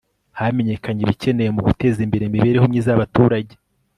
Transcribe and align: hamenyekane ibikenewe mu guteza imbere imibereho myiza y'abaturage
hamenyekane 0.39 0.99
ibikenewe 1.05 1.49
mu 1.55 1.61
guteza 1.67 1.99
imbere 2.05 2.23
imibereho 2.25 2.65
myiza 2.71 2.89
y'abaturage 2.89 3.53